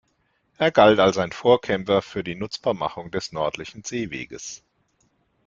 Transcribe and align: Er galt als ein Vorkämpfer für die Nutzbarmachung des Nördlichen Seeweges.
Er 0.57 0.71
galt 0.71 0.99
als 0.99 1.19
ein 1.19 1.31
Vorkämpfer 1.31 2.01
für 2.01 2.23
die 2.23 2.33
Nutzbarmachung 2.33 3.11
des 3.11 3.33
Nördlichen 3.33 3.83
Seeweges. 3.83 4.63